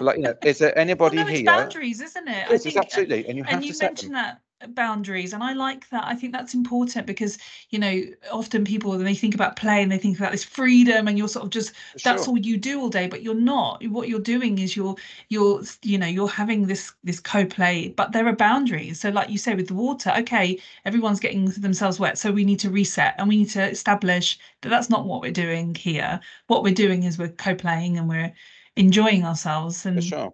[0.00, 1.46] like, you know, is there anybody well, no, it's here?
[1.46, 2.46] boundaries, isn't it?
[2.50, 5.52] Yes, it's uh, absolutely, and you have and you to mentioned that boundaries and i
[5.52, 7.38] like that i think that's important because
[7.70, 11.08] you know often people when they think about play and they think about this freedom
[11.08, 12.12] and you're sort of just sure.
[12.12, 14.94] that's all you do all day but you're not what you're doing is you're
[15.28, 19.38] you're you know you're having this this co-play but there are boundaries so like you
[19.38, 23.28] say with the water okay everyone's getting themselves wet so we need to reset and
[23.28, 27.18] we need to establish that that's not what we're doing here what we're doing is
[27.18, 28.32] we're co-playing and we're
[28.76, 30.30] enjoying ourselves and sure.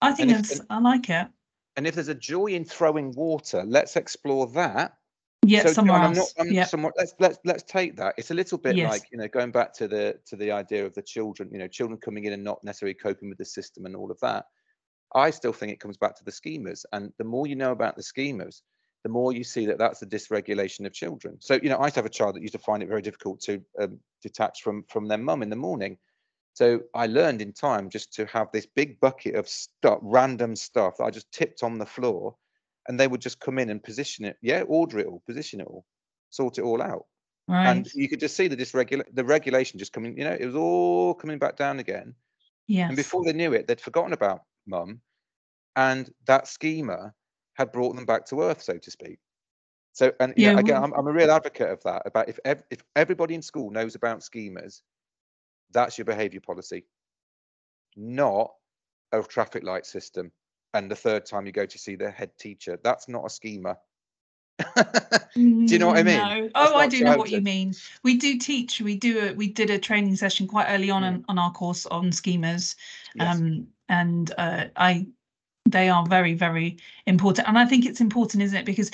[0.00, 1.28] i think and it's i like it
[1.76, 4.94] and if there's a joy in throwing water, let's explore that.
[5.44, 6.34] Yeah, so, somewhere I'm else.
[6.38, 8.14] Not, I'm somewhere, let's let's let's take that.
[8.16, 8.90] It's a little bit yes.
[8.90, 11.48] like you know going back to the to the idea of the children.
[11.50, 14.20] You know, children coming in and not necessarily coping with the system and all of
[14.20, 14.46] that.
[15.14, 17.96] I still think it comes back to the schemas, and the more you know about
[17.96, 18.62] the schemas,
[19.02, 21.38] the more you see that that's the dysregulation of children.
[21.40, 23.02] So you know, I used to have a child that used to find it very
[23.02, 25.98] difficult to um, detach from from their mum in the morning
[26.54, 30.98] so I learned in time just to have this big bucket of stuff, random stuff
[30.98, 32.36] that I just tipped on the floor,
[32.88, 34.36] and they would just come in and position it.
[34.42, 35.86] Yeah, order it all, position it all,
[36.30, 37.06] sort it all out.
[37.48, 37.66] Right.
[37.66, 40.16] And you could just see the dysregula- the regulation just coming.
[40.16, 42.14] You know, it was all coming back down again.
[42.66, 42.86] Yeah.
[42.86, 45.00] And before they knew it, they'd forgotten about mum,
[45.76, 47.14] and that schema
[47.54, 49.18] had brought them back to earth, so to speak.
[49.92, 52.02] So, and yeah, know, again, I'm, I'm a real advocate of that.
[52.06, 54.80] About if ev- if everybody in school knows about schemas,
[55.72, 56.84] that's your behavior policy,
[57.96, 58.52] not
[59.12, 60.32] a traffic light system.
[60.74, 63.76] And the third time you go to see the head teacher, that's not a schema.
[64.76, 64.84] do
[65.34, 66.16] you know what I mean?
[66.16, 66.50] No.
[66.54, 67.74] Oh, I do know what you mean.
[68.02, 68.80] We do teach.
[68.80, 71.24] We do a we did a training session quite early on mm.
[71.28, 72.76] on our course on schemas,
[73.14, 73.36] yes.
[73.36, 75.06] um, and uh, I
[75.68, 77.48] they are very very important.
[77.48, 78.66] And I think it's important, isn't it?
[78.66, 78.90] Because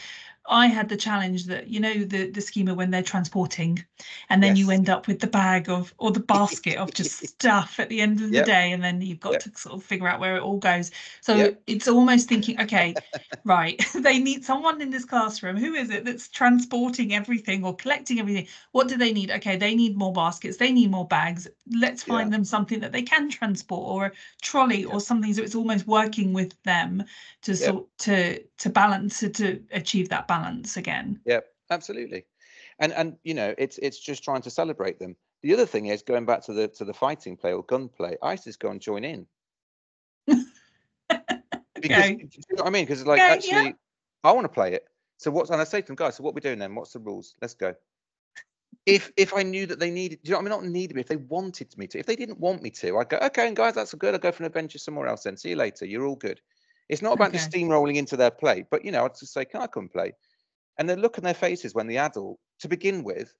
[0.48, 3.84] I had the challenge that you know the the schema when they're transporting,
[4.30, 4.58] and then yes.
[4.58, 8.00] you end up with the bag of or the basket of just stuff at the
[8.00, 9.42] end of the day, and then you've got yep.
[9.42, 10.90] to sort of figure out where it all goes.
[11.20, 11.62] So yep.
[11.66, 12.94] it's almost thinking, okay,
[13.44, 15.56] right, they need someone in this classroom.
[15.56, 18.48] Who is it that's transporting everything or collecting everything?
[18.72, 19.30] What do they need?
[19.30, 20.56] Okay, they need more baskets.
[20.56, 21.46] They need more bags.
[21.74, 22.38] Let's find yeah.
[22.38, 25.34] them something that they can transport or a trolley or something.
[25.34, 27.04] So it's almost working with them
[27.42, 31.20] to sort to to balance to, to achieve that balance balance again.
[31.24, 32.24] Yeah, absolutely.
[32.78, 35.16] And and you know, it's it's just trying to celebrate them.
[35.42, 38.16] The other thing is going back to the to the fighting play or gunplay.
[38.22, 39.26] I just go and join in.
[40.26, 40.44] because
[41.86, 42.18] okay.
[42.20, 42.84] you know what I mean?
[42.84, 43.72] Because like okay, actually, yeah.
[44.24, 44.84] I want to play it.
[45.16, 46.74] So what's and I say to them, guys, so what are we doing then?
[46.74, 47.34] What's the rules?
[47.40, 47.74] Let's go.
[48.86, 51.00] If if I knew that they needed, you know, I mean, not needed me.
[51.00, 53.56] If they wanted me to, if they didn't want me to, I'd go, okay, and
[53.56, 54.14] guys, that's good.
[54.14, 55.24] I'll go for an adventure somewhere else.
[55.24, 55.84] Then see you later.
[55.84, 56.40] You're all good.
[56.88, 57.38] It's not about okay.
[57.38, 60.14] just steamrolling into their play, but you know, I'd just say, can I come play?
[60.78, 63.34] And the look on their faces when the adult, to begin with,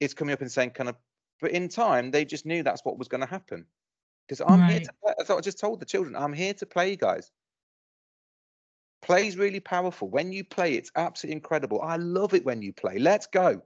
[0.00, 0.96] is coming up and saying, "Kind of,"
[1.40, 3.66] but in time, they just knew that's what was going to happen.
[4.26, 4.70] Because I'm right.
[4.70, 5.14] here to play.
[5.20, 7.30] I thought I just told the children, I'm here to play, guys.
[9.02, 10.08] Play is really powerful.
[10.08, 11.82] When you play, it's absolutely incredible.
[11.82, 12.98] I love it when you play.
[12.98, 13.60] Let's go.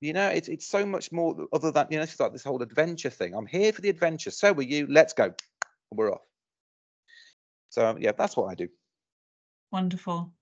[0.00, 2.62] You know, it's it's so much more other than you know, it's like this whole
[2.62, 3.34] adventure thing.
[3.34, 4.30] I'm here for the adventure.
[4.30, 4.86] So are you.
[4.88, 5.34] Let's go.
[5.90, 6.22] We're off.
[7.70, 8.68] So yeah, that's what I do.
[9.72, 10.32] Wonderful.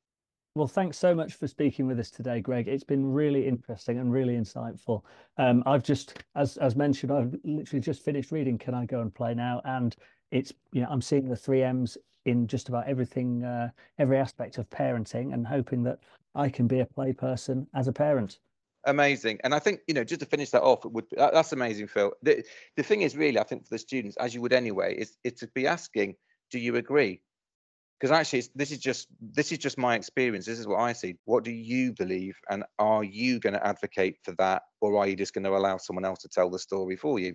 [0.57, 2.69] Well, thanks so much for speaking with us today, Greg.
[2.69, 5.03] It's been really interesting and really insightful.
[5.37, 9.13] Um, I've just, as as mentioned, I've literally just finished reading "Can I Go and
[9.13, 9.97] Play Now?" and
[10.31, 14.59] it's you know I'm seeing the three M's in just about everything, uh, every aspect
[14.59, 15.99] of parenting, and hoping that
[16.37, 18.39] I can be a play person as a parent.
[18.85, 21.89] Amazing, and I think you know just to finish that off, it would that's amazing,
[21.89, 22.13] Phil.
[22.23, 22.45] The
[22.77, 25.33] the thing is really, I think for the students, as you would anyway, is is
[25.35, 26.15] to be asking,
[26.53, 27.23] do you agree?
[27.99, 31.15] Because actually this is just this is just my experience this is what i see
[31.25, 35.17] what do you believe and are you going to advocate for that or are you
[35.17, 37.35] just going to allow someone else to tell the story for you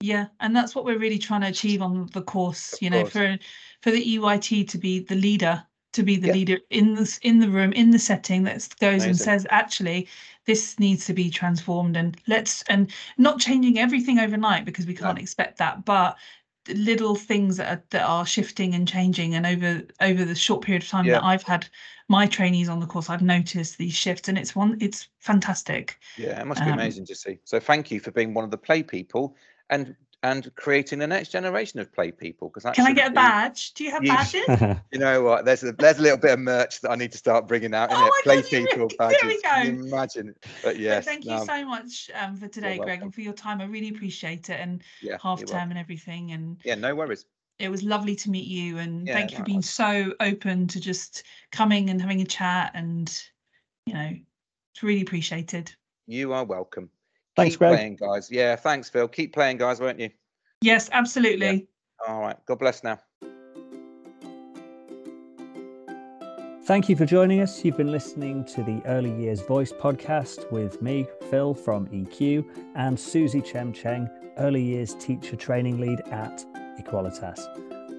[0.00, 3.04] yeah and that's what we're really trying to achieve on the course of you know
[3.04, 3.38] for
[3.82, 6.32] for the EYT to be the leader to be the yeah.
[6.32, 9.10] leader in this in the room in the setting that goes Amazing.
[9.10, 10.08] and says actually
[10.46, 15.18] this needs to be transformed and let's and not changing everything overnight because we can't
[15.18, 15.22] no.
[15.22, 16.16] expect that but
[16.68, 19.34] little things that are, that are shifting and changing.
[19.34, 21.14] And over over the short period of time yeah.
[21.14, 21.68] that I've had
[22.08, 25.98] my trainees on the course I've noticed these shifts and it's one it's fantastic.
[26.16, 27.38] Yeah it must be um, amazing to see.
[27.44, 29.36] So thank you for being one of the play people.
[29.70, 32.48] And and creating the next generation of play people.
[32.48, 33.72] Because can I get a badge?
[33.74, 34.44] Do you have badges?
[34.92, 35.44] you know what?
[35.44, 37.90] There's a there's a little bit of merch that I need to start bringing out.
[37.92, 38.24] Oh it?
[38.24, 39.20] Play God, people really, badges.
[39.20, 39.50] There we go.
[39.50, 41.04] Can you imagine, but yes.
[41.04, 43.60] thank you so much um, for today, Greg, and for your time.
[43.60, 46.32] I really appreciate it, and yeah, half term and everything.
[46.32, 47.26] And yeah, no worries.
[47.58, 50.80] It was lovely to meet you, and yeah, thank you for being so open to
[50.80, 53.22] just coming and having a chat, and
[53.86, 54.10] you know,
[54.74, 55.74] it's really appreciated.
[56.06, 56.90] You are welcome.
[57.36, 57.74] Thanks, Keep Greg.
[57.76, 58.30] playing, guys.
[58.30, 59.08] Yeah, thanks, Phil.
[59.08, 60.10] Keep playing, guys, won't you?
[60.60, 61.46] Yes, absolutely.
[62.06, 62.08] Yeah.
[62.08, 62.36] All right.
[62.46, 62.98] God bless now.
[66.64, 67.64] Thank you for joining us.
[67.64, 72.96] You've been listening to the Early Years Voice podcast with me, Phil from e-Q, and
[72.96, 74.08] Suzi Chem Cheng,
[74.38, 76.44] Early Years Teacher Training Lead at
[76.78, 77.40] e-Qualitas.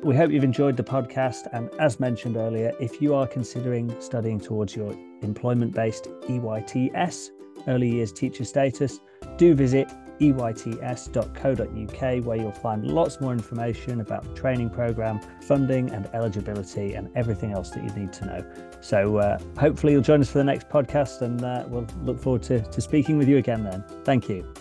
[0.04, 1.48] We hope you've enjoyed the podcast.
[1.52, 7.30] And as mentioned earlier, if you are considering studying towards your employment based EYTS,
[7.68, 9.00] Early Years Teacher Status,
[9.38, 9.90] do visit
[10.22, 17.10] eyts.co.uk, where you'll find lots more information about the training program, funding and eligibility, and
[17.16, 18.46] everything else that you need to know.
[18.82, 22.44] So, uh, hopefully, you'll join us for the next podcast, and uh, we'll look forward
[22.44, 23.84] to, to speaking with you again then.
[24.04, 24.54] Thank you.